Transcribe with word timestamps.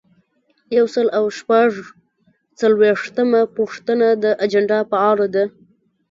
یو 0.77 0.85
سل 0.95 1.07
او 1.17 1.25
شپږ 1.39 1.71
څلویښتمه 2.59 3.41
پوښتنه 3.57 4.07
د 4.23 4.25
اجنډا 4.43 4.79
په 4.91 4.97
اړه 5.09 5.25
ده. 5.35 5.43